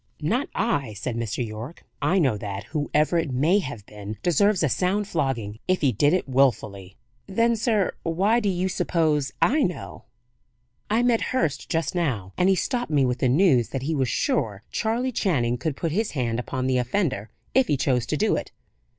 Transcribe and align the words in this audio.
"Not 0.23 0.49
I," 0.55 0.93
said 0.93 1.15
Mr. 1.15 1.45
Yorke. 1.45 1.83
"I 2.01 2.17
know 2.17 2.35
that, 2.35 2.63
whoever 2.63 3.19
it 3.19 3.29
may 3.31 3.59
have 3.59 3.85
been 3.85 4.17
deserves 4.23 4.63
a 4.63 4.67
sound 4.67 5.07
flogging, 5.07 5.59
if 5.67 5.81
he 5.81 5.91
did 5.91 6.11
it 6.11 6.27
willfully." 6.27 6.97
"Then, 7.27 7.55
sir, 7.55 7.93
why 8.01 8.39
do 8.39 8.49
you 8.49 8.67
suppose 8.67 9.31
I 9.43 9.61
know?" 9.61 10.05
"I 10.89 11.03
met 11.03 11.21
Hurst 11.37 11.69
just 11.69 11.93
now, 11.93 12.33
and 12.35 12.49
he 12.49 12.55
stopped 12.55 12.89
me 12.89 13.05
with 13.05 13.19
the 13.19 13.29
news 13.29 13.69
that 13.69 13.83
he 13.83 13.93
was 13.93 14.09
sure 14.09 14.63
Charley 14.71 15.11
Channing 15.11 15.59
could 15.59 15.77
put 15.77 15.91
his 15.91 16.13
hand 16.13 16.39
upon 16.39 16.65
the 16.65 16.79
offender, 16.79 17.29
if 17.53 17.67
he 17.67 17.77
chose 17.77 18.07
to 18.07 18.17
do 18.17 18.35
it. 18.35 18.51